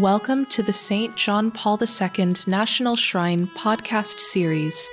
Welcome 0.00 0.46
to 0.46 0.62
the 0.62 0.72
St. 0.72 1.14
John 1.14 1.50
Paul 1.50 1.78
II 1.78 2.34
National 2.46 2.96
Shrine 2.96 3.48
podcast 3.48 4.18
series, 4.18 4.88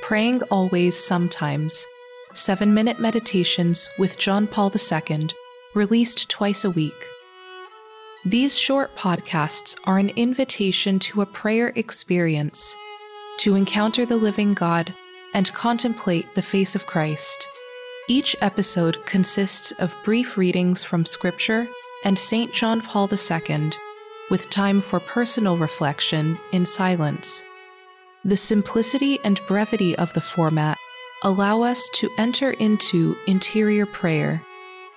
Praying 0.00 0.40
Always 0.44 0.96
Sometimes, 0.96 1.86
seven 2.32 2.72
minute 2.72 2.98
meditations 2.98 3.90
with 3.98 4.18
John 4.18 4.46
Paul 4.46 4.72
II, 4.74 5.28
released 5.74 6.30
twice 6.30 6.64
a 6.64 6.70
week. 6.70 7.06
These 8.24 8.58
short 8.58 8.96
podcasts 8.96 9.78
are 9.84 9.98
an 9.98 10.08
invitation 10.16 10.98
to 11.00 11.20
a 11.20 11.26
prayer 11.26 11.74
experience, 11.76 12.74
to 13.40 13.56
encounter 13.56 14.06
the 14.06 14.16
living 14.16 14.54
God 14.54 14.94
and 15.34 15.52
contemplate 15.52 16.34
the 16.34 16.40
face 16.40 16.74
of 16.74 16.86
Christ. 16.86 17.46
Each 18.08 18.34
episode 18.40 19.04
consists 19.04 19.72
of 19.72 20.02
brief 20.02 20.38
readings 20.38 20.82
from 20.82 21.04
Scripture 21.04 21.68
and 22.04 22.18
St. 22.18 22.50
John 22.54 22.80
Paul 22.80 23.10
II 23.12 23.72
with 24.30 24.50
time 24.50 24.80
for 24.80 25.00
personal 25.00 25.56
reflection 25.56 26.38
in 26.52 26.66
silence. 26.66 27.42
The 28.24 28.36
simplicity 28.36 29.18
and 29.24 29.40
brevity 29.46 29.96
of 29.96 30.12
the 30.12 30.20
format 30.20 30.78
allow 31.22 31.62
us 31.62 31.88
to 31.94 32.10
enter 32.18 32.50
into 32.52 33.16
interior 33.26 33.86
prayer, 33.86 34.42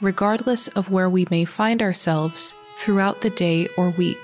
regardless 0.01 0.67
of 0.69 0.89
where 0.89 1.09
we 1.09 1.27
may 1.29 1.45
find 1.45 1.81
ourselves 1.81 2.55
throughout 2.77 3.21
the 3.21 3.29
day 3.29 3.67
or 3.77 3.91
week. 3.91 4.17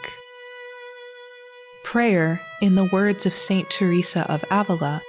Prayer, 1.84 2.42
in 2.62 2.76
the 2.76 2.90
words 2.92 3.26
of 3.26 3.36
St. 3.36 3.70
Teresa 3.70 4.30
of 4.32 4.44
Avila, 4.50 5.02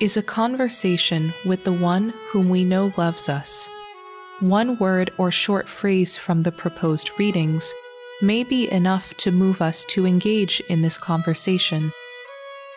is 0.00 0.16
a 0.16 0.22
conversation 0.22 1.34
with 1.44 1.64
the 1.64 1.72
one 1.72 2.14
whom 2.28 2.48
we 2.48 2.64
know 2.64 2.92
loves 2.96 3.28
us. 3.28 3.68
One 4.38 4.78
word 4.78 5.12
or 5.18 5.30
short 5.30 5.68
phrase 5.68 6.16
from 6.16 6.42
the 6.44 6.52
proposed 6.52 7.10
readings 7.18 7.74
may 8.22 8.44
be 8.44 8.70
enough 8.70 9.14
to 9.18 9.30
move 9.30 9.62
us 9.62 9.84
to 9.86 10.06
engage 10.06 10.60
in 10.68 10.82
this 10.82 10.98
conversation. 10.98 11.92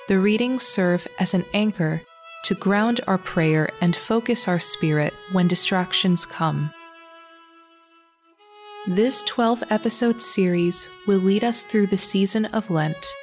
The 0.08 0.20
readings 0.20 0.64
serve 0.64 1.08
as 1.20 1.34
an 1.34 1.46
anchor 1.54 2.02
to 2.46 2.56
ground 2.56 3.02
our 3.08 3.18
prayer 3.18 3.70
and 3.82 3.96
focus 3.96 4.48
our 4.48 4.60
spirit 4.60 5.14
when 5.32 5.48
distractions 5.48 6.26
come. 6.26 6.72
This 8.88 9.24
12 9.24 9.64
episode 9.70 10.22
series 10.22 10.90
will 11.08 11.20
lead 11.20 11.46
us 11.46 11.64
through 11.64 11.88
the 11.88 11.98
season 11.98 12.46
of 12.48 12.70
Lent. 12.70 13.14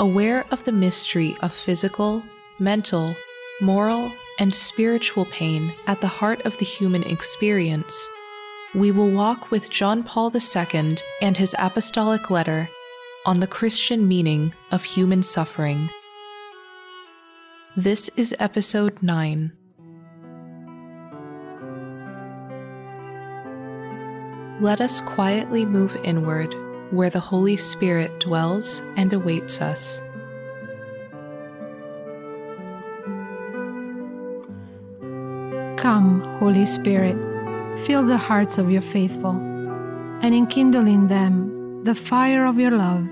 Aware 0.00 0.44
of 0.50 0.64
the 0.64 0.72
mystery 0.72 1.36
of 1.40 1.52
physical, 1.52 2.24
mental, 2.58 3.14
moral, 3.60 4.12
and 4.40 4.52
spiritual 4.52 5.26
pain 5.26 5.72
at 5.86 6.00
the 6.00 6.08
heart 6.08 6.40
of 6.42 6.58
the 6.58 6.64
human 6.64 7.04
experience, 7.04 8.08
we 8.74 8.90
will 8.90 9.10
walk 9.10 9.50
with 9.50 9.70
John 9.70 10.02
Paul 10.02 10.32
II 10.34 10.96
and 11.20 11.36
his 11.36 11.54
apostolic 11.58 12.30
letter 12.30 12.70
on 13.26 13.40
the 13.40 13.46
Christian 13.46 14.08
meaning 14.08 14.54
of 14.70 14.82
human 14.82 15.22
suffering. 15.22 15.90
This 17.76 18.10
is 18.16 18.34
episode 18.38 19.02
9. 19.02 19.52
Let 24.60 24.80
us 24.80 25.02
quietly 25.02 25.66
move 25.66 25.94
inward, 26.02 26.54
where 26.92 27.10
the 27.10 27.20
Holy 27.20 27.58
Spirit 27.58 28.20
dwells 28.20 28.80
and 28.96 29.12
awaits 29.12 29.60
us. 29.60 30.00
Come, 35.78 36.22
Holy 36.38 36.64
Spirit 36.64 37.31
fill 37.78 38.04
the 38.04 38.16
hearts 38.16 38.58
of 38.58 38.70
your 38.70 38.82
faithful, 38.82 39.36
and 40.20 40.34
enkindle 40.34 40.86
in 40.86 41.08
them 41.08 41.82
the 41.84 41.94
fire 41.94 42.46
of 42.46 42.58
your 42.58 42.70
love. 42.70 43.06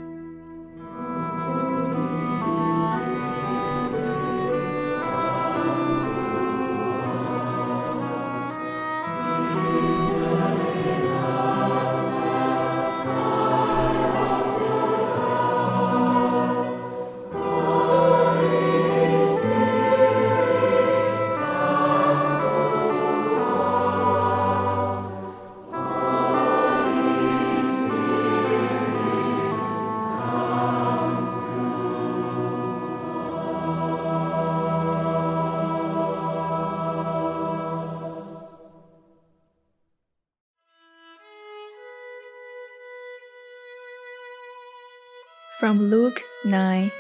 From 45.61 45.91
Luke 45.91 46.23
9 46.47 46.91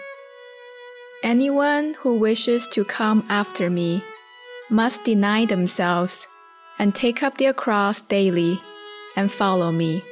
Anyone 1.22 1.94
who 1.94 2.18
wishes 2.18 2.68
to 2.68 2.84
come 2.84 3.24
after 3.30 3.70
me 3.70 4.04
must 4.68 5.02
deny 5.02 5.46
themselves 5.46 6.28
and 6.78 6.94
take 6.94 7.22
up 7.22 7.38
their 7.38 7.54
cross 7.54 8.02
daily 8.02 8.60
and 9.16 9.32
follow 9.32 9.72
me. 9.72 10.04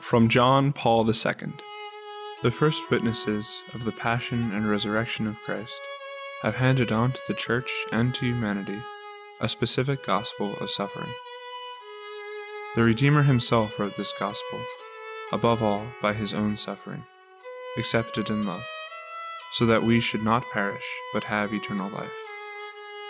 From 0.00 0.30
John 0.30 0.72
Paul 0.72 1.06
II, 1.06 1.52
the 2.42 2.50
first 2.50 2.90
witnesses 2.90 3.46
of 3.74 3.84
the 3.84 3.92
Passion 3.92 4.50
and 4.50 4.66
Resurrection 4.66 5.26
of 5.26 5.36
Christ 5.44 5.78
have 6.42 6.54
handed 6.54 6.92
on 6.92 7.12
to 7.12 7.20
the 7.26 7.34
Church 7.34 7.70
and 7.90 8.14
to 8.14 8.26
humanity 8.26 8.80
a 9.40 9.48
specific 9.48 10.04
gospel 10.04 10.54
of 10.60 10.70
suffering. 10.70 11.10
The 12.76 12.82
Redeemer 12.82 13.22
himself 13.22 13.78
wrote 13.78 13.96
this 13.96 14.12
gospel, 14.18 14.60
above 15.32 15.62
all 15.62 15.86
by 16.02 16.12
his 16.12 16.34
own 16.34 16.56
suffering, 16.56 17.04
accepted 17.76 18.30
in 18.30 18.46
love, 18.46 18.62
so 19.52 19.66
that 19.66 19.82
we 19.82 20.00
should 20.00 20.22
not 20.22 20.50
perish 20.52 20.84
but 21.12 21.24
have 21.24 21.52
eternal 21.52 21.90
life. 21.90 22.12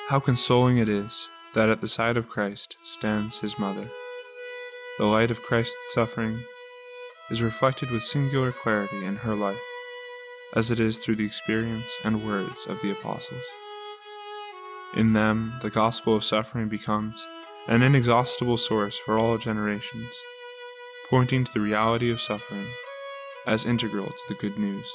How 0.08 0.20
consoling 0.20 0.78
it 0.78 0.88
is 0.88 1.28
that 1.54 1.68
at 1.68 1.80
the 1.80 1.88
side 1.88 2.16
of 2.16 2.28
Christ 2.28 2.76
stands 2.84 3.38
his 3.38 3.58
mother. 3.58 3.90
The 4.98 5.06
light 5.06 5.30
of 5.30 5.42
Christ's 5.42 5.76
suffering 5.90 6.44
is 7.30 7.42
reflected 7.42 7.90
with 7.90 8.02
singular 8.02 8.52
clarity 8.52 9.04
in 9.04 9.16
her 9.16 9.34
life 9.34 9.60
as 10.54 10.70
it 10.70 10.80
is 10.80 10.98
through 10.98 11.16
the 11.16 11.26
experience 11.26 11.90
and 12.04 12.26
words 12.26 12.66
of 12.66 12.80
the 12.80 12.90
apostles. 12.90 13.44
In 14.94 15.12
them, 15.12 15.54
the 15.60 15.70
gospel 15.70 16.16
of 16.16 16.24
suffering 16.24 16.68
becomes 16.68 17.26
an 17.66 17.82
inexhaustible 17.82 18.56
source 18.56 18.96
for 18.96 19.18
all 19.18 19.36
generations, 19.36 20.08
pointing 21.10 21.44
to 21.44 21.52
the 21.52 21.60
reality 21.60 22.10
of 22.10 22.20
suffering 22.20 22.66
as 23.46 23.66
integral 23.66 24.06
to 24.06 24.22
the 24.28 24.34
good 24.34 24.58
news. 24.58 24.90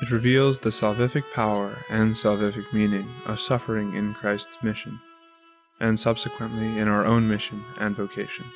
It 0.00 0.10
reveals 0.10 0.58
the 0.58 0.70
salvific 0.70 1.24
power 1.34 1.84
and 1.88 2.12
salvific 2.12 2.72
meaning 2.72 3.08
of 3.26 3.40
suffering 3.40 3.94
in 3.94 4.14
Christ's 4.14 4.56
mission, 4.62 5.00
and 5.78 6.00
subsequently 6.00 6.78
in 6.78 6.88
our 6.88 7.04
own 7.04 7.28
mission 7.28 7.62
and 7.78 7.94
vocation. 7.94 8.46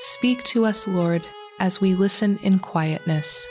Speak 0.00 0.44
to 0.44 0.64
us, 0.64 0.86
Lord 0.86 1.24
as 1.58 1.80
we 1.80 1.94
listen 1.94 2.38
in 2.42 2.58
quietness. 2.58 3.48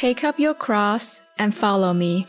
Take 0.00 0.24
up 0.24 0.38
your 0.38 0.54
cross 0.54 1.20
and 1.38 1.54
follow 1.54 1.92
me. 1.92 2.26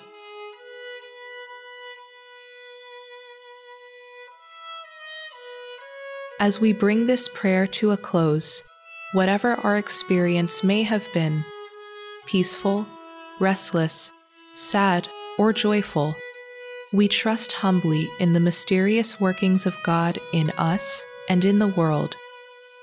As 6.38 6.60
we 6.60 6.74
bring 6.74 7.08
this 7.08 7.30
prayer 7.30 7.66
to 7.68 7.92
a 7.92 7.96
close, 7.98 8.62
whatever 9.14 9.54
our 9.64 9.78
experience 9.78 10.66
may 10.66 10.84
have 10.84 11.08
been 11.14 11.46
peaceful, 12.26 12.86
restless, 13.40 14.12
sad, 14.54 15.08
or 15.38 15.54
joyful 15.54 16.14
we 16.92 17.08
trust 17.08 17.54
humbly 17.54 18.10
in 18.20 18.34
the 18.34 18.42
mysterious 18.42 19.18
workings 19.18 19.66
of 19.66 19.82
God 19.84 20.20
in 20.34 20.50
us 20.58 21.06
and 21.30 21.46
in 21.46 21.60
the 21.60 21.70
world. 21.70 22.18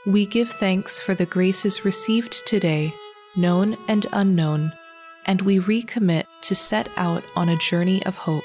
We 0.06 0.24
give 0.24 0.50
thanks 0.50 0.98
for 0.98 1.14
the 1.14 1.26
graces 1.26 1.84
received 1.84 2.46
today, 2.46 2.94
known 3.36 3.76
and 3.86 4.06
unknown, 4.14 4.72
and 5.28 5.42
we 5.42 5.60
recommit 5.60 6.24
to 6.40 6.54
set 6.54 6.88
out 6.96 7.22
on 7.36 7.50
a 7.50 7.56
journey 7.56 8.04
of 8.06 8.16
hope. 8.16 8.42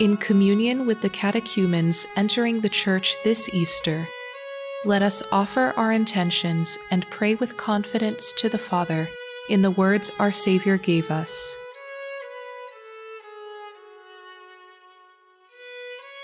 In 0.00 0.16
communion 0.16 0.86
with 0.86 1.02
the 1.02 1.10
catechumens 1.10 2.06
entering 2.16 2.62
the 2.62 2.70
Church 2.70 3.14
this 3.22 3.48
Easter, 3.52 4.08
let 4.86 5.02
us 5.02 5.22
offer 5.30 5.74
our 5.76 5.92
intentions 5.92 6.78
and 6.90 7.08
pray 7.10 7.34
with 7.34 7.58
confidence 7.58 8.32
to 8.38 8.48
the 8.48 8.58
Father 8.58 9.08
in 9.50 9.60
the 9.60 9.70
words 9.70 10.10
our 10.18 10.32
Savior 10.32 10.78
gave 10.78 11.10
us. 11.10 11.54